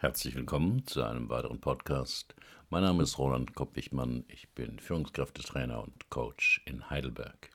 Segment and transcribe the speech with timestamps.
[0.00, 2.34] Herzlich willkommen zu einem weiteren Podcast.
[2.70, 4.24] Mein Name ist Roland Koppichmann.
[4.28, 7.50] Ich bin Führungskräftetrainer und Coach in Heidelberg.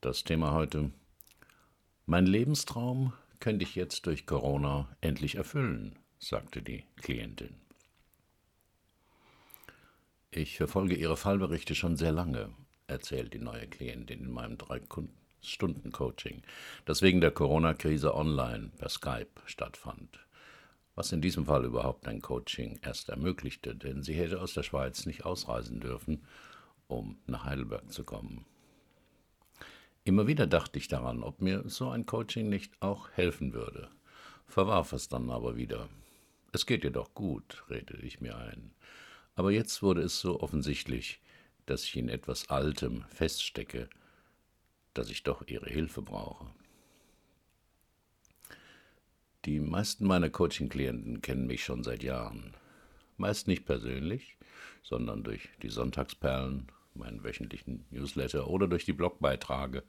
[0.00, 0.90] Das Thema heute:
[2.06, 7.54] Mein Lebenstraum könnte ich jetzt durch Corona endlich erfüllen, sagte die Klientin.
[10.32, 12.50] Ich verfolge Ihre Fallberichte schon sehr lange,
[12.88, 16.42] erzählt die neue Klientin in meinem Drei-Stunden-Coaching,
[16.84, 20.18] das wegen der Corona-Krise online per Skype stattfand
[20.98, 25.06] was in diesem Fall überhaupt ein Coaching erst ermöglichte, denn sie hätte aus der Schweiz
[25.06, 26.24] nicht ausreisen dürfen,
[26.88, 28.44] um nach Heidelberg zu kommen.
[30.02, 33.88] Immer wieder dachte ich daran, ob mir so ein Coaching nicht auch helfen würde,
[34.48, 35.88] verwarf es dann aber wieder.
[36.50, 38.72] Es geht ihr doch gut, redete ich mir ein.
[39.36, 41.20] Aber jetzt wurde es so offensichtlich,
[41.66, 43.88] dass ich in etwas Altem feststecke,
[44.94, 46.46] dass ich doch ihre Hilfe brauche.
[49.44, 52.54] Die meisten meiner Coaching-Klienten kennen mich schon seit Jahren.
[53.18, 54.36] Meist nicht persönlich,
[54.82, 59.84] sondern durch die Sonntagsperlen, meinen wöchentlichen Newsletter oder durch die Blogbeiträge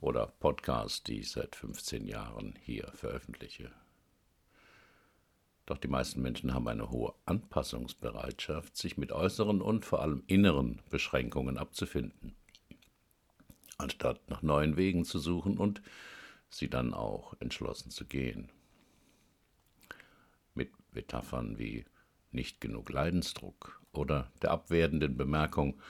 [0.00, 3.70] oder Podcasts, die ich seit 15 Jahren hier veröffentliche.
[5.64, 10.80] Doch die meisten Menschen haben eine hohe Anpassungsbereitschaft, sich mit äußeren und vor allem inneren
[10.90, 12.34] Beschränkungen abzufinden,
[13.76, 15.82] anstatt nach neuen Wegen zu suchen und
[16.48, 18.50] sie dann auch entschlossen zu gehen
[20.92, 21.84] Metaphern wie
[22.30, 25.80] nicht genug Leidensdruck oder der abwertenden Bemerkung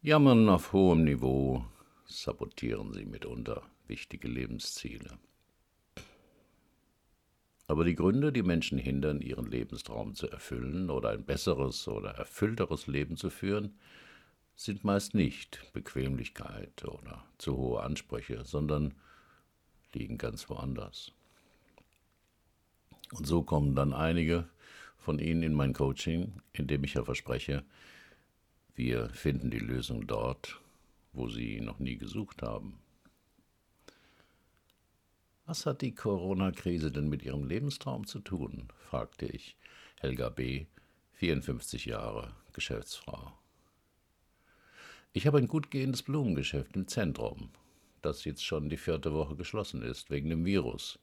[0.00, 1.64] Jammern auf hohem Niveau
[2.06, 5.18] sabotieren sie mitunter wichtige Lebensziele.
[7.68, 12.86] Aber die Gründe, die Menschen hindern, ihren Lebenstraum zu erfüllen oder ein besseres oder erfüllteres
[12.86, 13.78] Leben zu führen,
[14.56, 18.94] sind meist nicht Bequemlichkeit oder zu hohe Ansprüche, sondern
[19.94, 21.12] liegen ganz woanders.
[23.12, 24.48] Und so kommen dann einige
[24.98, 27.64] von Ihnen in mein Coaching, in dem ich ja verspreche,
[28.74, 30.60] wir finden die Lösung dort,
[31.12, 32.78] wo Sie noch nie gesucht haben.
[35.44, 38.68] Was hat die Corona-Krise denn mit Ihrem Lebenstraum zu tun?
[38.88, 39.56] fragte ich
[40.00, 40.66] Helga B.,
[41.14, 43.32] 54 Jahre, Geschäftsfrau.
[45.12, 47.50] Ich habe ein gut gehendes Blumengeschäft im Zentrum,
[48.00, 50.98] das jetzt schon die vierte Woche geschlossen ist wegen dem Virus.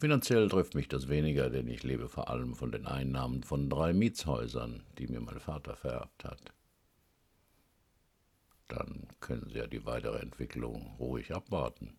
[0.00, 3.92] Finanziell trifft mich das weniger, denn ich lebe vor allem von den Einnahmen von drei
[3.92, 6.52] Mietshäusern, die mir mein Vater vererbt hat.
[8.68, 11.96] Dann können Sie ja die weitere Entwicklung ruhig abwarten,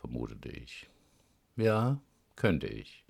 [0.00, 0.88] vermutete ich.
[1.56, 2.00] Ja,
[2.36, 3.04] könnte ich.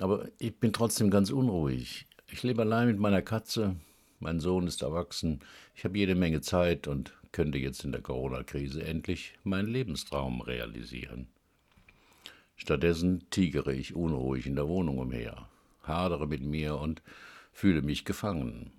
[0.00, 2.06] Aber ich bin trotzdem ganz unruhig.
[2.26, 3.76] Ich lebe allein mit meiner Katze,
[4.18, 5.40] mein Sohn ist erwachsen,
[5.76, 11.28] ich habe jede Menge Zeit und könnte jetzt in der Corona-Krise endlich meinen Lebenstraum realisieren.
[12.60, 15.48] Stattdessen tigere ich unruhig in der Wohnung umher,
[15.82, 17.00] hadere mit mir und
[17.52, 18.70] fühle mich gefangen.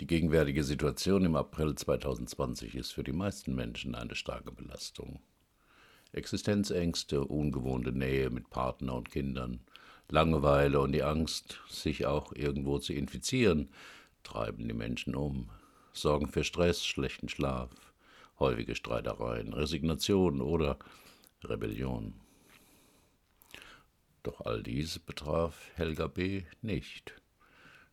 [0.00, 5.20] Die gegenwärtige Situation im April 2020 ist für die meisten Menschen eine starke Belastung.
[6.12, 9.60] Existenzängste, ungewohnte Nähe mit Partner und Kindern,
[10.08, 13.68] Langeweile und die Angst, sich auch irgendwo zu infizieren,
[14.22, 15.50] treiben die Menschen um,
[15.92, 17.87] sorgen für Stress, schlechten Schlaf,
[18.38, 20.78] häufige Streitereien, Resignation oder
[21.44, 22.14] Rebellion.
[24.22, 26.44] Doch all dies betraf Helga B.
[26.62, 27.14] nicht.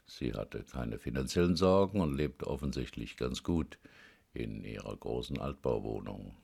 [0.07, 3.77] Sie hatte keine finanziellen Sorgen und lebte offensichtlich ganz gut
[4.33, 6.35] in ihrer großen Altbauwohnung.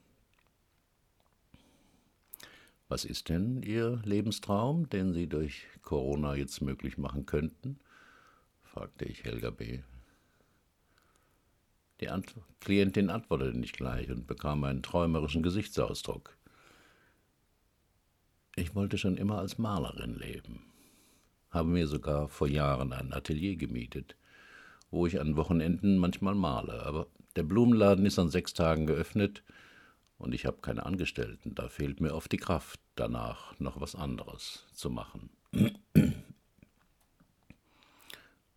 [2.88, 7.79] Was ist denn Ihr Lebenstraum, den Sie durch Corona jetzt möglich machen könnten?
[8.63, 9.79] fragte ich Helga B.
[12.01, 16.35] Die Ant Klientin antwortete nicht gleich und bekam einen träumerischen Gesichtsausdruck.
[18.56, 20.66] Ich wollte schon immer als Malerin leben,
[21.51, 24.16] habe mir sogar vor Jahren ein Atelier gemietet,
[24.90, 29.44] wo ich an Wochenenden manchmal male, aber der Blumenladen ist an sechs Tagen geöffnet
[30.17, 34.66] und ich habe keine Angestellten, da fehlt mir oft die Kraft, danach noch was anderes
[34.73, 35.29] zu machen.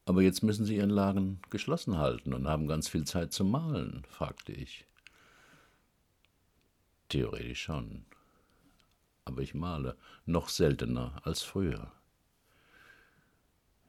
[0.06, 4.04] Aber jetzt müssen Sie Ihren Laden geschlossen halten und haben ganz viel Zeit zum Malen,
[4.08, 4.86] fragte ich.
[7.08, 8.04] Theoretisch schon.
[9.24, 9.96] Aber ich male
[10.26, 11.90] noch seltener als früher.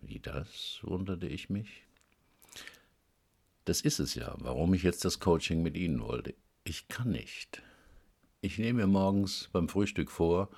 [0.01, 0.79] Wie das?
[0.83, 1.83] wunderte ich mich.
[3.65, 6.33] Das ist es ja, warum ich jetzt das Coaching mit Ihnen wollte.
[6.63, 7.61] Ich kann nicht.
[8.39, 10.49] Ich nehme mir morgens beim Frühstück vor,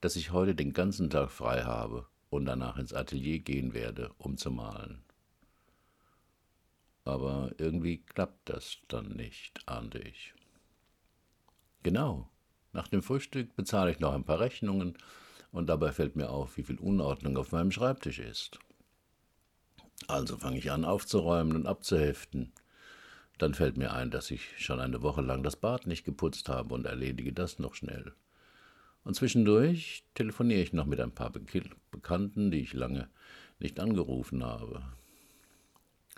[0.00, 4.36] dass ich heute den ganzen Tag frei habe und danach ins Atelier gehen werde, um
[4.36, 5.02] zu malen.
[7.04, 10.34] Aber irgendwie klappt das dann nicht, ahnte ich.
[11.82, 12.28] Genau,
[12.72, 14.96] Nach dem Frühstück bezahle ich noch ein paar Rechnungen
[15.52, 18.58] und dabei fällt mir auf, wie viel Unordnung auf meinem Schreibtisch ist.
[20.06, 22.52] Also fange ich an aufzuräumen und abzuheften.
[23.38, 26.74] Dann fällt mir ein, dass ich schon eine Woche lang das Bad nicht geputzt habe
[26.74, 28.14] und erledige das noch schnell.
[29.04, 33.08] Und zwischendurch telefoniere ich noch mit ein paar Bekannten, die ich lange
[33.58, 34.82] nicht angerufen habe.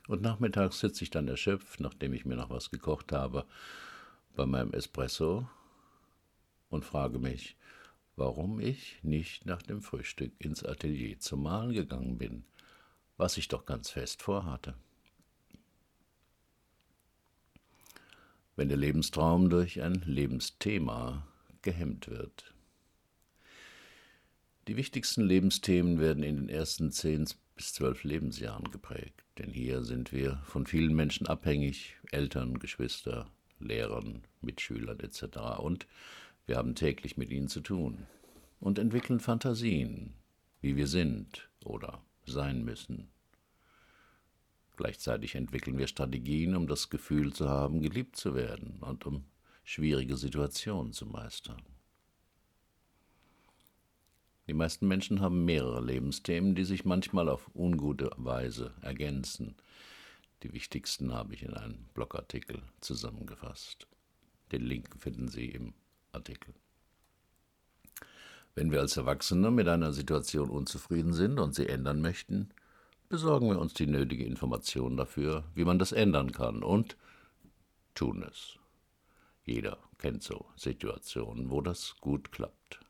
[0.08, 3.46] Und nachmittags sitze ich dann erschöpft, nachdem ich mir noch was gekocht habe,
[4.34, 5.48] bei meinem Espresso
[6.68, 7.56] und frage mich,
[8.16, 12.44] warum ich nicht nach dem Frühstück ins Atelier zum Malen gegangen bin,
[13.16, 14.74] was ich doch ganz fest vorhatte.
[18.56, 21.26] Wenn der Lebenstraum durch ein Lebensthema
[21.62, 22.52] gehemmt wird.
[24.70, 27.26] Die wichtigsten Lebensthemen werden in den ersten zehn
[27.56, 33.28] bis zwölf Lebensjahren geprägt, denn hier sind wir von vielen Menschen abhängig, Eltern, Geschwister,
[33.58, 35.58] Lehrern, Mitschülern etc.
[35.58, 35.88] Und
[36.46, 38.06] wir haben täglich mit ihnen zu tun
[38.60, 40.14] und entwickeln Fantasien,
[40.60, 43.08] wie wir sind oder sein müssen.
[44.76, 49.24] Gleichzeitig entwickeln wir Strategien, um das Gefühl zu haben, geliebt zu werden und um
[49.64, 51.60] schwierige Situationen zu meistern.
[54.50, 59.54] Die meisten Menschen haben mehrere Lebensthemen, die sich manchmal auf ungute Weise ergänzen.
[60.42, 63.86] Die wichtigsten habe ich in einem Blogartikel zusammengefasst.
[64.50, 65.72] Den Link finden Sie im
[66.10, 66.52] Artikel.
[68.56, 72.48] Wenn wir als Erwachsene mit einer Situation unzufrieden sind und sie ändern möchten,
[73.08, 76.96] besorgen wir uns die nötige Information dafür, wie man das ändern kann und
[77.94, 78.58] tun es.
[79.44, 82.80] Jeder kennt so Situationen, wo das gut klappt.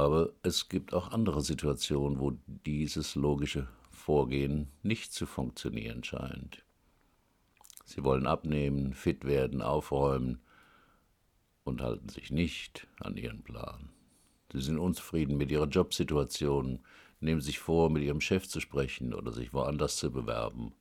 [0.00, 6.64] Aber es gibt auch andere Situationen, wo dieses logische Vorgehen nicht zu funktionieren scheint.
[7.84, 10.40] Sie wollen abnehmen, fit werden, aufräumen
[11.64, 13.90] und halten sich nicht an ihren Plan.
[14.50, 16.80] Sie sind unzufrieden mit ihrer Jobsituation,
[17.20, 20.72] nehmen sich vor, mit ihrem Chef zu sprechen oder sich woanders zu bewerben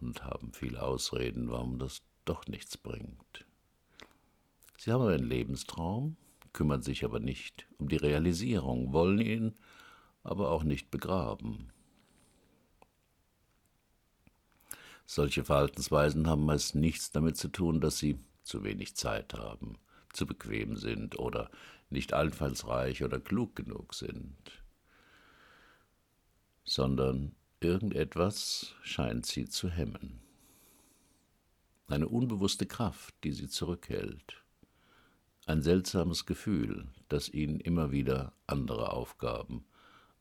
[0.00, 3.46] und haben viele Ausreden, warum das doch nichts bringt.
[4.78, 6.16] Sie haben einen Lebenstraum,
[6.52, 9.54] kümmern sich aber nicht um die Realisierung, wollen ihn
[10.22, 11.72] aber auch nicht begraben.
[15.06, 19.78] Solche Verhaltensweisen haben meist nichts damit zu tun, dass sie zu wenig Zeit haben,
[20.12, 21.50] zu bequem sind oder
[21.90, 24.62] nicht einfallsreich oder klug genug sind,
[26.64, 30.20] sondern irgendetwas scheint sie zu hemmen.
[31.88, 34.41] Eine unbewusste Kraft, die sie zurückhält
[35.46, 39.64] ein seltsames Gefühl, das ihnen immer wieder andere Aufgaben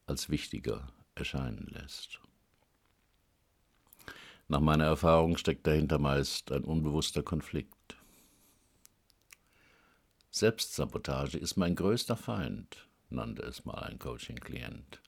[0.07, 2.19] als wichtiger erscheinen lässt.
[4.47, 7.95] Nach meiner Erfahrung steckt dahinter meist ein unbewusster Konflikt.
[10.29, 15.01] Selbstsabotage ist mein größter Feind, nannte es mal ein Coaching-Klient.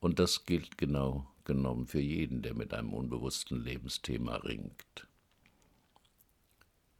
[0.00, 5.06] Und das gilt genau genommen für jeden, der mit einem unbewussten Lebensthema ringt.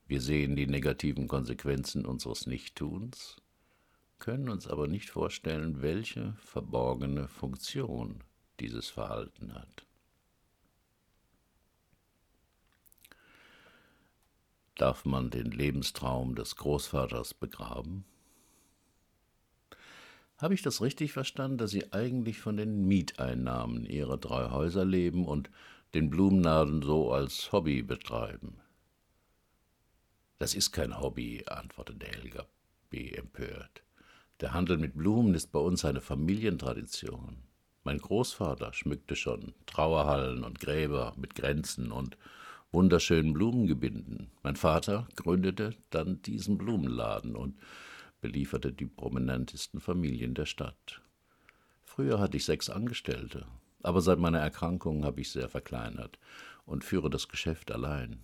[0.09, 3.37] Wir sehen die negativen Konsequenzen unseres Nichttuns,
[4.19, 8.23] können uns aber nicht vorstellen, welche verborgene Funktion
[8.61, 9.85] dieses Verhalten hat.
[14.77, 18.05] Darf man den Lebenstraum des Großvaters begraben?
[20.39, 25.27] Habe ich das richtig verstanden, dass Sie eigentlich von den Mieteinnahmen Ihrer drei Häuser leben
[25.27, 25.51] und
[25.95, 28.61] den Blumenladen so als Hobby betreiben?
[30.39, 32.45] Das ist kein Hobby, antwortete Helga
[32.91, 33.11] B.
[33.13, 33.83] empört.
[34.41, 37.39] Der Handel mit Blumen ist bei uns eine Familientradition.
[37.85, 42.19] Mein Großvater schmückte schon Trauerhallen und Gräber mit Grenzen und
[42.71, 44.31] wunderschönen Blumengebinden.
[44.43, 47.59] Mein Vater gründete dann diesen Blumenladen und
[48.21, 51.01] belieferte die prominentesten Familien der Stadt.
[51.83, 53.47] Früher hatte ich sechs Angestellte,
[53.83, 56.19] aber seit meiner Erkrankung habe ich sehr verkleinert
[56.67, 58.19] und führe das Geschäft allein.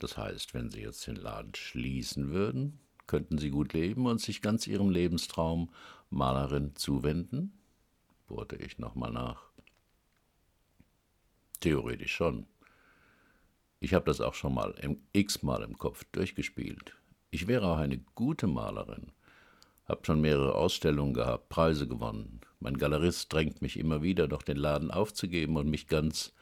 [0.00, 4.40] Das heißt, wenn Sie jetzt den Laden schließen würden, könnten Sie gut leben und sich
[4.40, 5.70] ganz Ihrem Lebenstraum
[6.08, 7.52] Malerin zuwenden?
[8.26, 9.50] bohrte ich nochmal nach.
[11.60, 12.46] Theoretisch schon.
[13.80, 14.74] Ich habe das auch schon mal
[15.12, 16.96] x-mal im Kopf durchgespielt.
[17.30, 19.12] Ich wäre auch eine gute Malerin.
[19.86, 22.40] Hab schon mehrere Ausstellungen gehabt, Preise gewonnen.
[22.60, 26.32] Mein Galerist drängt mich immer wieder, doch den Laden aufzugeben und mich ganz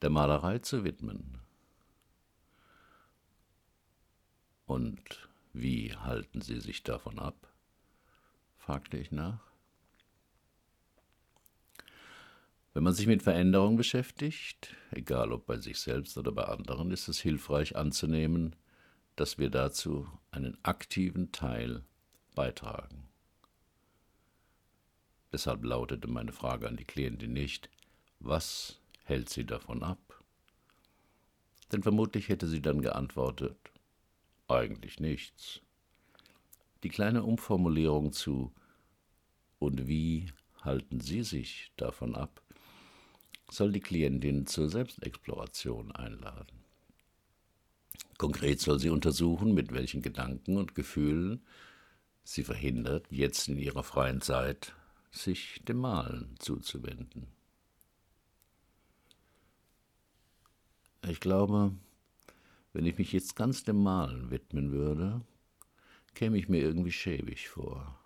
[0.00, 1.41] der Malerei zu widmen.
[4.72, 7.52] Und wie halten Sie sich davon ab?
[8.56, 9.52] fragte ich nach.
[12.72, 17.06] Wenn man sich mit Veränderung beschäftigt, egal ob bei sich selbst oder bei anderen, ist
[17.08, 18.56] es hilfreich anzunehmen,
[19.14, 21.84] dass wir dazu einen aktiven Teil
[22.34, 23.10] beitragen.
[25.32, 27.68] Deshalb lautete meine Frage an die Klientin nicht,
[28.20, 30.22] was hält sie davon ab?
[31.72, 33.71] Denn vermutlich hätte sie dann geantwortet,
[34.56, 35.60] eigentlich nichts.
[36.82, 38.52] Die kleine Umformulierung zu
[39.58, 40.32] und wie
[40.62, 42.42] halten Sie sich davon ab,
[43.50, 46.62] soll die Klientin zur Selbstexploration einladen.
[48.18, 51.42] Konkret soll sie untersuchen, mit welchen Gedanken und Gefühlen
[52.24, 54.74] sie verhindert, jetzt in ihrer freien Zeit
[55.10, 57.26] sich dem Malen zuzuwenden.
[61.08, 61.72] Ich glaube,
[62.72, 65.20] wenn ich mich jetzt ganz dem Malen widmen würde,
[66.14, 67.98] käme ich mir irgendwie schäbig vor.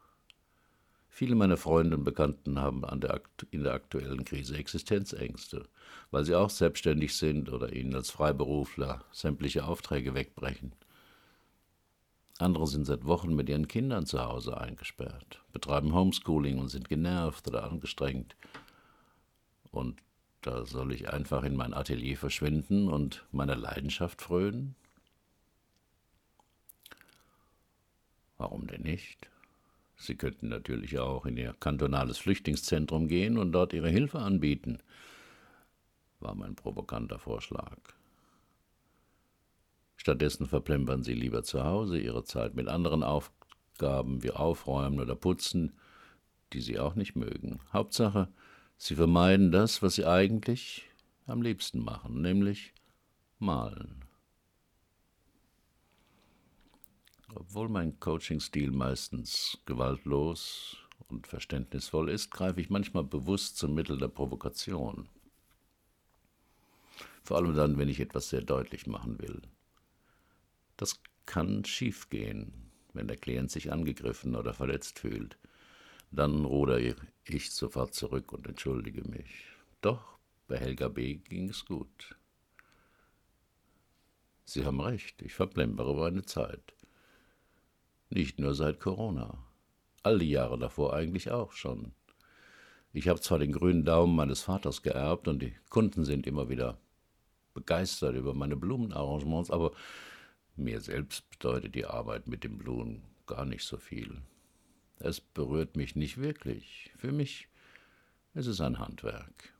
[1.09, 5.67] Viele meiner Freunde und Bekannten haben der in der aktuellen Krise Existenzängste,
[6.11, 10.73] weil sie auch selbstständig sind oder ihnen als Freiberufler sämtliche Aufträge wegbrechen.
[12.39, 17.49] Andere sind seit Wochen mit ihren Kindern zu Hause eingesperrt, betreiben Homeschooling und sind genervt
[17.49, 18.37] oder angestrengt.
[19.71, 20.03] Und
[20.47, 24.77] da soll ich einfach in mein Atelier verschwinden und meiner Leidenschaft frönen?
[28.39, 29.29] Warum denn nicht?
[29.97, 34.79] Sie könnten natürlich auch in Ihr kantonales Flüchtlingszentrum gehen und dort Ihre Hilfe anbieten,
[36.21, 37.79] war mein provokanter Vorschlag.
[39.97, 45.73] Stattdessen verplempern Sie lieber zu Hause Ihre Zeit mit anderen Aufgaben wie Aufräumen oder Putzen,
[46.53, 47.59] die Sie auch nicht mögen.
[47.73, 48.29] Hauptsache,
[48.79, 50.89] Sie vermeiden das, was Sie eigentlich
[51.27, 52.73] am liebsten machen, nämlich
[53.39, 54.05] malen.
[57.35, 60.77] Obwohl mein Coaching-Stil meistens gewaltlos
[61.09, 65.09] und verständnisvoll ist, greife ich manchmal bewusst zum Mittel der Provokation.
[67.23, 69.43] Vor allem dann, wenn ich etwas sehr deutlich machen will.
[70.77, 75.37] Das kann schiefgehen, wenn der Klient sich angegriffen oder verletzt fühlt.
[76.13, 76.95] Dann rudere
[77.29, 79.47] ich sofort zurück und entschuldige mich.
[79.81, 80.19] Doch
[80.49, 81.15] bei Helga B.
[81.17, 82.17] ging es gut.
[84.45, 86.75] Sie haben recht, ich verplempere meine Zeit.
[88.11, 89.45] Nicht nur seit Corona.
[90.05, 91.93] All die Jahre davor eigentlich auch schon.
[92.93, 96.79] Ich habe zwar den grünen Daumen meines Vaters geerbt und die Kunden sind immer wieder
[97.53, 99.73] begeistert über meine Blumenarrangements, aber
[100.55, 104.23] mir selbst bedeutet die Arbeit mit den Blumen gar nicht so viel.
[104.99, 106.91] Es berührt mich nicht wirklich.
[106.97, 107.49] Für mich
[108.35, 109.53] ist es ein Handwerk.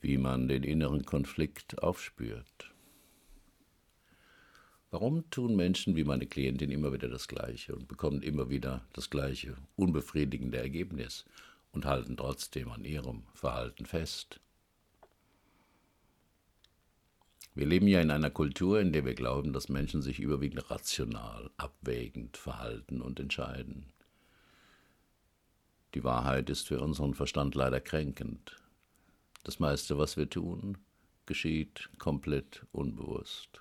[0.00, 2.72] Wie man den inneren Konflikt aufspürt.
[4.90, 9.10] Warum tun Menschen wie meine Klientin immer wieder das Gleiche und bekommen immer wieder das
[9.10, 11.26] gleiche unbefriedigende Ergebnis
[11.72, 14.40] und halten trotzdem an ihrem Verhalten fest?
[17.58, 21.50] Wir leben ja in einer Kultur, in der wir glauben, dass Menschen sich überwiegend rational,
[21.56, 23.86] abwägend verhalten und entscheiden.
[25.94, 28.54] Die Wahrheit ist für unseren Verstand leider kränkend.
[29.42, 30.78] Das meiste, was wir tun,
[31.26, 33.60] geschieht komplett unbewusst.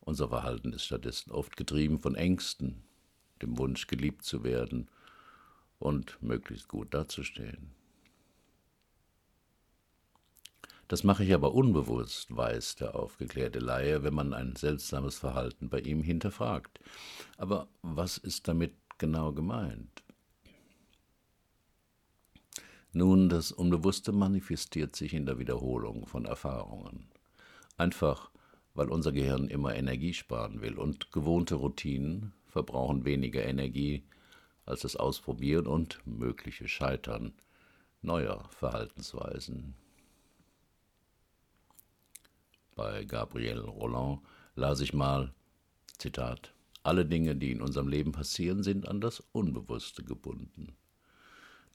[0.00, 2.84] Unser Verhalten ist stattdessen oft getrieben von Ängsten,
[3.42, 4.88] dem Wunsch, geliebt zu werden
[5.78, 7.79] und möglichst gut dazustehen.
[10.90, 15.78] Das mache ich aber unbewusst, weiß der aufgeklärte Laie, wenn man ein seltsames Verhalten bei
[15.78, 16.80] ihm hinterfragt.
[17.36, 20.02] Aber was ist damit genau gemeint?
[22.92, 27.06] Nun, das Unbewusste manifestiert sich in der Wiederholung von Erfahrungen.
[27.76, 28.32] Einfach
[28.74, 34.02] weil unser Gehirn immer Energie sparen will und gewohnte Routinen verbrauchen weniger Energie
[34.66, 37.32] als das Ausprobieren und mögliche Scheitern
[38.02, 39.76] neuer Verhaltensweisen.
[42.74, 44.20] Bei Gabriel Roland
[44.54, 45.32] las ich mal,
[45.98, 50.76] Zitat, alle Dinge, die in unserem Leben passieren, sind an das Unbewusste gebunden.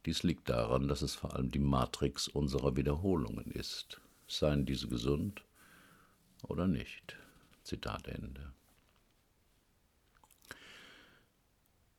[0.06, 5.44] Dies liegt daran, dass es vor allem die Matrix unserer Wiederholungen ist, seien diese gesund
[6.44, 7.18] oder nicht.
[7.64, 8.54] Zitat Ende.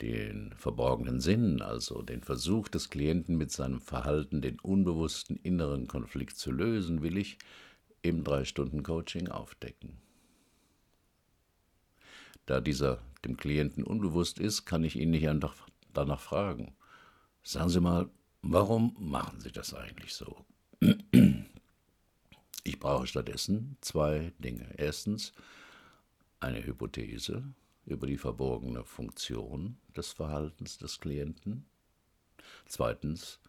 [0.00, 6.36] Den verborgenen Sinn, also den Versuch des Klienten mit seinem Verhalten den unbewussten inneren Konflikt
[6.36, 7.38] zu lösen, will ich
[8.08, 9.98] im Drei-Stunden-Coaching aufdecken.
[12.46, 16.74] Da dieser dem Klienten unbewusst ist, kann ich ihn nicht einfach danach fragen.
[17.42, 18.08] Sagen Sie mal,
[18.42, 20.44] warum machen Sie das eigentlich so?
[22.62, 24.66] Ich brauche stattdessen zwei Dinge.
[24.76, 25.32] Erstens
[26.40, 27.44] eine Hypothese,
[27.86, 31.64] über die verborgene Funktion des Verhaltens des Klienten.
[32.66, 33.40] Zweitens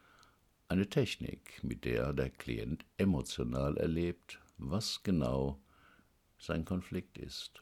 [0.67, 5.59] eine Technik, mit der der Klient emotional erlebt, was genau
[6.37, 7.61] sein Konflikt ist.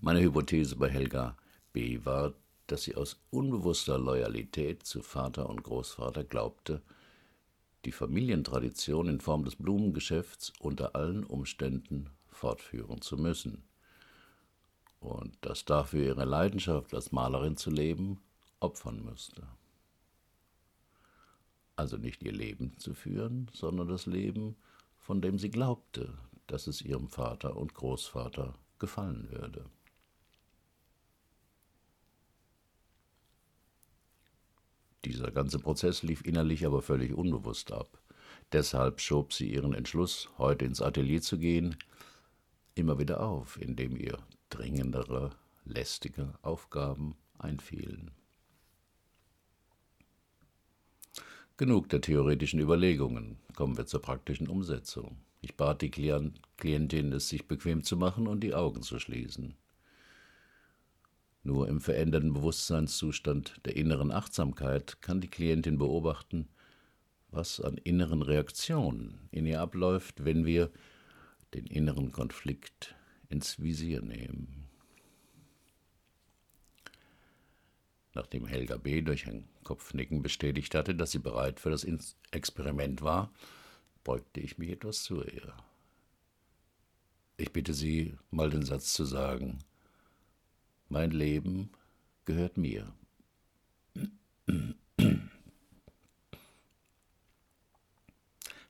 [0.00, 1.36] Meine Hypothese bei Helga
[1.72, 2.04] B.
[2.04, 2.34] war,
[2.66, 6.82] dass sie aus unbewusster Loyalität zu Vater und Großvater glaubte,
[7.84, 13.64] die Familientradition in Form des Blumengeschäfts unter allen Umständen fortführen zu müssen.
[15.00, 18.22] Und dass dafür ihre Leidenschaft als Malerin zu leben
[18.60, 19.46] opfern müsste.
[21.76, 24.56] Also nicht ihr Leben zu führen, sondern das Leben,
[24.98, 26.14] von dem sie glaubte,
[26.46, 29.64] dass es ihrem Vater und Großvater gefallen würde.
[35.04, 38.00] Dieser ganze Prozess lief innerlich aber völlig unbewusst ab.
[38.52, 41.76] Deshalb schob sie ihren Entschluss, heute ins Atelier zu gehen,
[42.74, 45.30] immer wieder auf, indem ihr dringendere,
[45.64, 48.12] lästige Aufgaben einfielen.
[51.56, 55.18] Genug der theoretischen Überlegungen, kommen wir zur praktischen Umsetzung.
[55.40, 59.54] Ich bat die Klientin, es sich bequem zu machen und die Augen zu schließen.
[61.44, 66.48] Nur im veränderten Bewusstseinszustand der inneren Achtsamkeit kann die Klientin beobachten,
[67.30, 70.72] was an inneren Reaktionen in ihr abläuft, wenn wir
[71.54, 72.96] den inneren Konflikt
[73.28, 74.63] ins Visier nehmen.
[78.14, 79.02] Nachdem Helga B.
[79.02, 81.84] durch ein Kopfnicken bestätigt hatte, dass sie bereit für das
[82.30, 83.32] Experiment war,
[84.04, 85.52] beugte ich mich etwas zu ihr.
[87.36, 89.58] Ich bitte Sie, mal den Satz zu sagen,
[90.88, 91.70] mein Leben
[92.24, 92.94] gehört mir.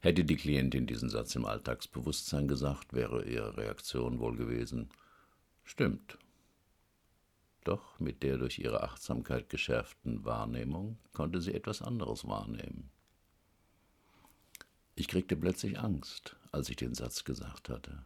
[0.00, 4.88] Hätte die Klientin diesen Satz im Alltagsbewusstsein gesagt, wäre ihre Reaktion wohl gewesen,
[5.64, 6.18] stimmt.
[7.64, 12.90] Doch mit der durch ihre Achtsamkeit geschärften Wahrnehmung konnte sie etwas anderes wahrnehmen.
[14.94, 18.04] Ich kriegte plötzlich Angst, als ich den Satz gesagt hatte.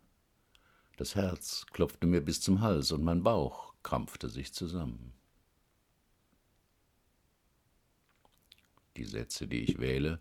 [0.97, 5.13] Das Herz klopfte mir bis zum Hals und mein Bauch krampfte sich zusammen.
[8.97, 10.19] Die Sätze, die ich wähle,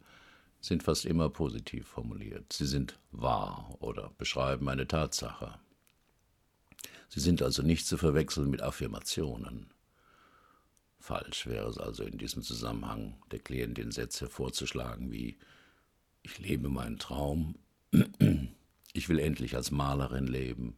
[0.61, 2.53] sind fast immer positiv formuliert.
[2.53, 5.59] Sie sind wahr oder beschreiben eine Tatsache.
[7.09, 9.71] Sie sind also nicht zu verwechseln mit Affirmationen.
[10.99, 15.37] Falsch wäre es also in diesem Zusammenhang, der Klientin Sätze vorzuschlagen wie
[16.21, 17.55] Ich lebe meinen Traum,
[18.93, 20.75] ich will endlich als Malerin leben,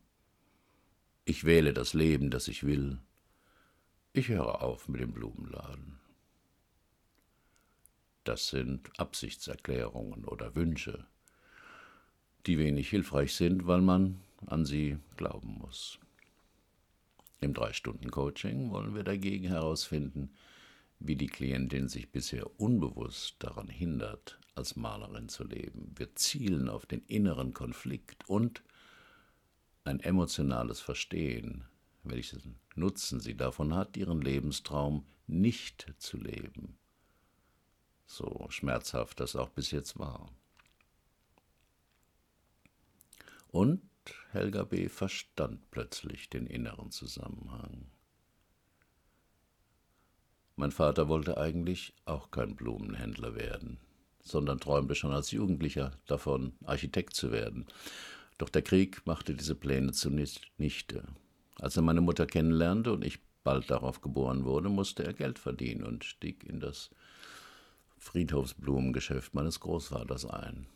[1.25, 2.97] ich wähle das Leben, das ich will.
[4.13, 5.99] Ich höre auf mit dem Blumenladen.
[8.23, 11.05] Das sind Absichtserklärungen oder Wünsche,
[12.47, 15.99] die wenig hilfreich sind, weil man an sie glauben muss.
[17.41, 20.31] Im Drei-Stunden-Coaching wollen wir dagegen herausfinden,
[20.99, 25.93] wie die Klientin sich bisher unbewusst daran hindert, als Malerin zu leben.
[25.95, 28.61] Wir zielen auf den inneren Konflikt und
[29.85, 31.63] ein emotionales Verstehen,
[32.03, 36.77] welchen Nutzen sie davon hat, ihren Lebenstraum nicht zu leben.
[38.05, 40.29] So schmerzhaft das auch bis jetzt war.
[43.47, 43.88] Und
[44.31, 44.89] Helga B.
[44.89, 47.87] verstand plötzlich den inneren Zusammenhang.
[50.55, 53.79] Mein Vater wollte eigentlich auch kein Blumenhändler werden,
[54.21, 57.65] sondern träumte schon als Jugendlicher davon, Architekt zu werden.
[58.37, 61.03] Doch der Krieg machte diese Pläne zunichte.
[61.55, 65.83] Als er meine Mutter kennenlernte und ich bald darauf geboren wurde, musste er Geld verdienen
[65.83, 66.89] und stieg in das
[67.97, 70.67] Friedhofsblumengeschäft meines Großvaters ein.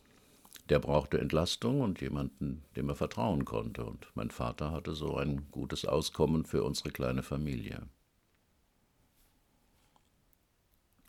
[0.69, 5.49] Der brauchte Entlastung und jemanden, dem er vertrauen konnte, und mein Vater hatte so ein
[5.51, 7.89] gutes Auskommen für unsere kleine Familie.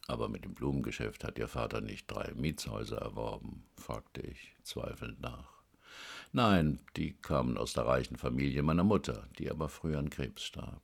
[0.07, 3.65] Aber mit dem Blumengeschäft hat Ihr Vater nicht drei Mietshäuser erworben?
[3.77, 5.63] fragte ich zweifelnd nach.
[6.33, 10.83] Nein, die kamen aus der reichen Familie meiner Mutter, die aber früh an Krebs starb.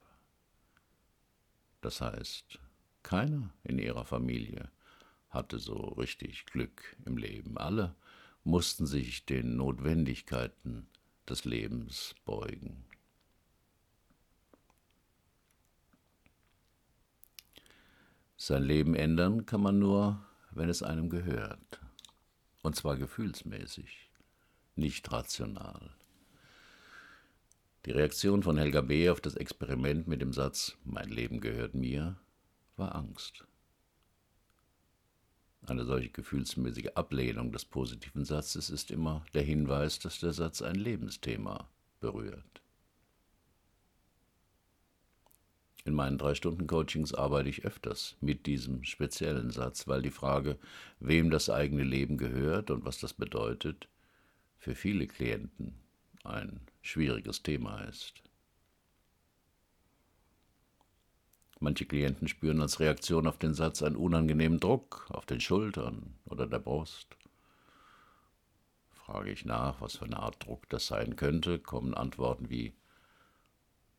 [1.81, 2.61] Das heißt,
[3.03, 4.71] keiner in ihrer Familie
[5.29, 7.59] hatte so richtig Glück im Leben.
[7.59, 7.97] Alle
[8.45, 10.87] mussten sich den Notwendigkeiten
[11.29, 12.85] des Lebens beugen.
[18.37, 21.81] Sein Leben ändern kann man nur, wenn es einem gehört,
[22.63, 24.11] und zwar gefühlsmäßig
[24.77, 25.95] nicht rational.
[27.85, 29.11] Die Reaktion von Helga B.
[29.11, 32.17] auf das Experiment mit dem Satz Mein Leben gehört mir
[32.77, 33.45] war Angst.
[35.67, 40.75] Eine solche gefühlsmäßige Ablehnung des positiven Satzes ist immer der Hinweis, dass der Satz ein
[40.75, 41.69] Lebensthema
[42.01, 42.63] berührt.
[45.85, 50.59] In meinen drei Stunden Coachings arbeite ich öfters mit diesem speziellen Satz, weil die Frage,
[50.99, 53.89] wem das eigene Leben gehört und was das bedeutet,
[54.59, 55.75] für viele Klienten
[56.23, 58.23] ein schwieriges Thema ist.
[61.63, 66.47] Manche Klienten spüren als Reaktion auf den Satz einen unangenehmen Druck auf den Schultern oder
[66.47, 67.09] der Brust.
[68.89, 72.73] Frage ich nach, was für eine Art Druck das sein könnte, kommen Antworten wie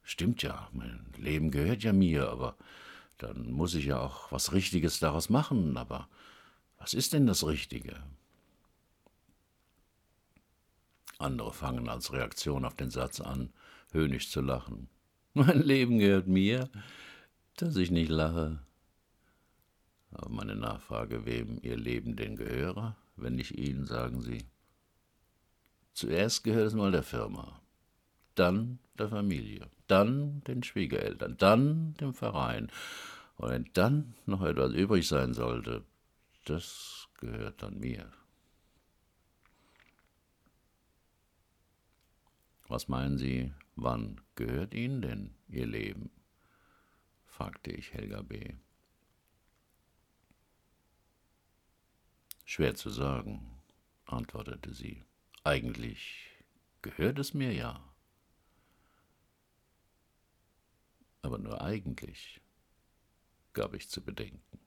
[0.02, 2.56] Stimmt ja, mein Leben gehört ja mir, aber
[3.20, 6.10] dann muss ich ja auch was Richtiges daraus machen, aber
[6.80, 8.02] was ist denn das Richtige?
[11.20, 13.54] Andere fangen als Reaktion auf den Satz an,
[13.92, 14.90] höhnisch zu lachen.
[15.36, 16.68] Mein Leben gehört mir,
[17.58, 18.60] dass ich nicht lache.
[20.12, 24.46] Aber meine Nachfrage, wem ihr Leben denn gehöre, wenn nicht Ihnen, sagen Sie.
[25.94, 27.62] Zuerst gehört es mal der Firma,
[28.36, 32.72] dann der Familie, dann den Schwiegereltern, dann dem Verein.
[33.36, 35.84] Und wenn dann noch etwas übrig sein sollte,
[36.46, 38.12] das gehört dann mir.
[42.68, 46.10] Was meinen Sie, wann gehört Ihnen denn Ihr Leben?
[47.42, 48.54] Fragte ich Helga B.
[52.46, 53.60] Schwer zu sagen,
[54.06, 55.04] antwortete sie.
[55.44, 56.30] Eigentlich
[56.84, 57.84] gehört es mir ja.
[61.24, 62.42] Aber nur eigentlich,
[63.54, 64.60] gab ich zu bedenken.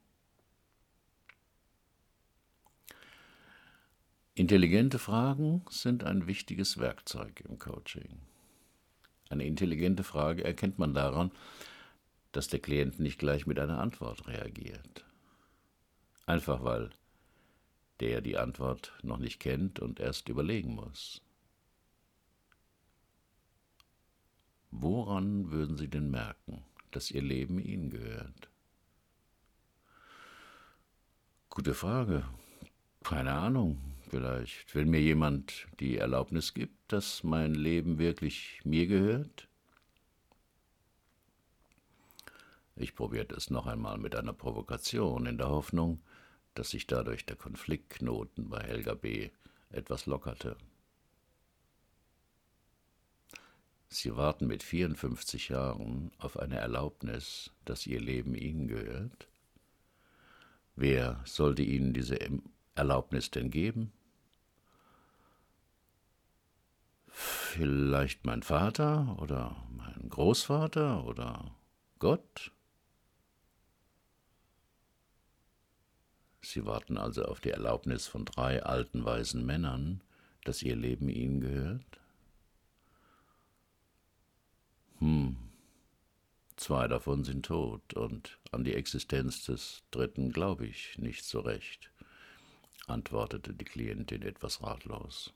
[4.33, 8.19] Intelligente Fragen sind ein wichtiges Werkzeug im Coaching.
[9.29, 11.31] Eine intelligente Frage erkennt man daran,
[12.35, 15.05] dass der Klient nicht gleich mit einer Antwort reagiert.
[16.25, 16.89] Einfach weil
[18.01, 21.21] der die Antwort noch nicht kennt und erst überlegen muss.
[24.69, 28.49] Woran würden Sie denn merken, dass Ihr Leben Ihnen gehört?
[31.49, 32.25] Gute Frage.
[33.01, 33.79] Keine Ahnung.
[34.09, 39.47] Vielleicht, wenn mir jemand die Erlaubnis gibt, dass mein Leben wirklich mir gehört.
[42.75, 46.01] Ich probierte es noch einmal mit einer Provokation in der Hoffnung,
[46.55, 49.29] dass sich dadurch der Konfliktknoten bei Helga B.
[49.69, 50.57] etwas lockerte.
[53.87, 59.29] Sie warten mit 54 Jahren auf eine Erlaubnis, dass Ihr Leben Ihnen gehört?
[60.75, 62.17] Wer sollte Ihnen diese
[62.75, 63.93] Erlaubnis denn geben?
[67.07, 71.55] Vielleicht mein Vater oder mein Großvater oder
[71.99, 72.51] Gott?
[76.45, 80.01] Sie warten also auf die Erlaubnis von drei alten weisen Männern,
[80.43, 81.99] dass ihr Leben ihnen gehört?
[84.99, 85.35] Hm,
[86.55, 91.91] zwei davon sind tot und an die Existenz des dritten glaube ich nicht so recht,
[92.87, 95.33] antwortete die Klientin etwas ratlos.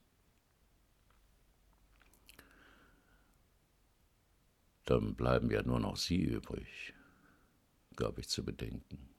[4.85, 6.93] Dann bleiben ja nur noch Sie übrig,
[7.95, 9.18] gab ich zu bedenken.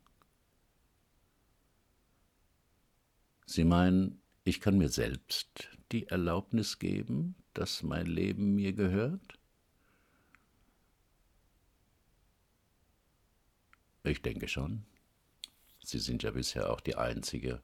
[3.50, 9.40] Sie meinen, ich kann mir selbst die Erlaubnis geben, dass mein Leben mir gehört?
[14.04, 14.84] Ich denke schon.
[15.82, 17.60] Sie sind ja bisher auch die Einzige,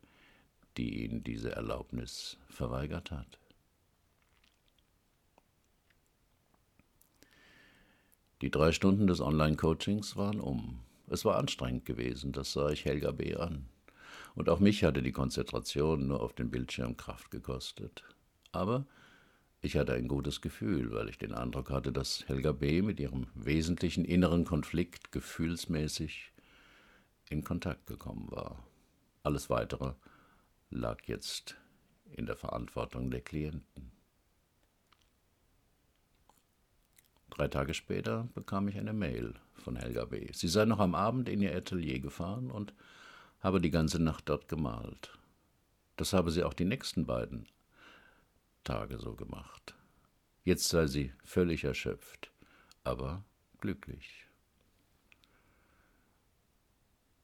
[0.76, 3.38] die Ihnen diese Erlaubnis verweigert hat.
[8.40, 10.80] Die drei Stunden des Online-Coachings waren um.
[11.06, 13.36] Es war anstrengend gewesen, das sah ich Helga B.
[13.36, 13.68] an.
[14.36, 18.04] Und auch mich hatte die Konzentration nur auf den Bildschirm Kraft gekostet.
[18.52, 18.86] Aber
[19.62, 22.82] ich hatte ein gutes Gefühl, weil ich den Eindruck hatte, dass Helga B.
[22.82, 26.32] mit ihrem wesentlichen inneren Konflikt gefühlsmäßig
[27.30, 28.62] in Kontakt gekommen war.
[29.22, 29.94] Alles Weitere
[30.70, 31.56] lag jetzt
[32.12, 33.90] in der Verantwortung der Klienten.
[37.30, 40.28] Drei Tage später bekam ich eine Mail von Helga B.
[40.32, 42.74] Sie sei noch am Abend in ihr Atelier gefahren und
[43.46, 45.16] habe die ganze Nacht dort gemalt.
[45.94, 47.46] Das habe sie auch die nächsten beiden
[48.64, 49.76] Tage so gemacht.
[50.42, 52.32] Jetzt sei sie völlig erschöpft,
[52.82, 53.22] aber
[53.60, 54.26] glücklich.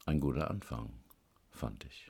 [0.06, 0.92] Ein guter Anfang,
[1.50, 2.08] fand ich.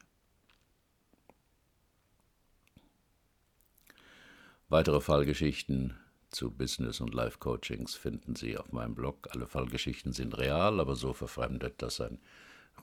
[4.68, 5.98] Weitere Fallgeschichten
[6.28, 9.28] zu Business- und Life-Coachings finden Sie auf meinem Blog.
[9.30, 12.20] Alle Fallgeschichten sind real, aber so verfremdet, dass ein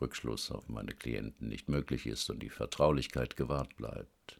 [0.02, 4.39] Rückschluss auf meine Klienten nicht möglich ist und die Vertraulichkeit gewahrt bleibt.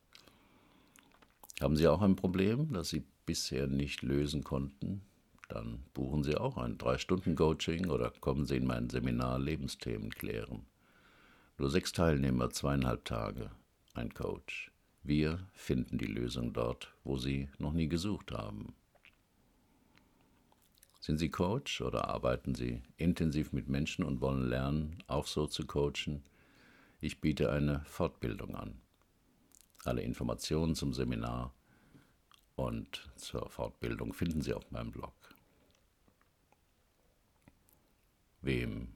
[1.62, 5.02] Haben Sie auch ein Problem, das Sie bisher nicht lösen konnten?
[5.50, 10.66] Dann buchen Sie auch ein 3-Stunden-Coaching oder kommen Sie in mein Seminar Lebensthemen klären.
[11.58, 13.52] Nur sechs Teilnehmer, zweieinhalb Tage,
[13.94, 14.72] ein Coach.
[15.04, 18.74] Wir finden die Lösung dort, wo Sie noch nie gesucht haben.
[21.00, 25.66] Sind Sie Coach oder arbeiten Sie intensiv mit Menschen und wollen lernen, auch so zu
[25.66, 26.24] coachen?
[27.00, 28.82] Ich biete eine Fortbildung an.
[29.86, 31.54] Alle Informationen zum Seminar
[32.56, 35.14] und zur Fortbildung finden Sie auf meinem Blog.
[38.42, 38.90] Wem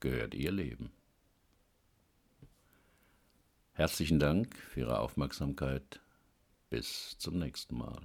[0.00, 0.90] gehört Ihr Leben?
[3.72, 6.00] Herzlichen Dank für Ihre Aufmerksamkeit.
[6.70, 8.02] Bis zum nächsten Mal.